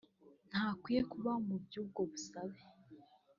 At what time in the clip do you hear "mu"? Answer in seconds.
1.45-1.55